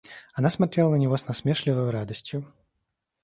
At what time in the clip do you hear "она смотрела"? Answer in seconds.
0.33-0.89